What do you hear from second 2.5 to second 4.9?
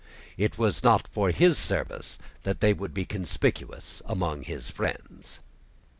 they should be conspicuous among his